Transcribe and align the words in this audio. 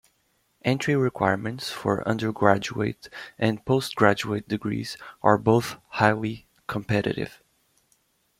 Entry 0.65 0.95
requirements 0.95 1.69
for 1.69 2.01
undergraduate 2.07 3.07
and 3.37 3.63
postgraduate 3.65 4.47
degrees 4.47 4.97
are 5.21 5.37
both 5.37 5.75
highly 5.89 6.47
competitive. 6.65 7.39